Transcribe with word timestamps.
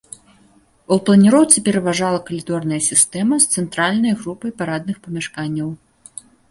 У 0.95 0.97
планіроўцы 1.09 1.57
пераважала 1.67 2.23
калідорная 2.31 2.81
сістэма 2.89 3.41
з 3.45 3.61
цэнтральнай 3.61 4.13
групай 4.25 4.51
парадных 4.65 4.97
памяшканняў. 5.07 5.69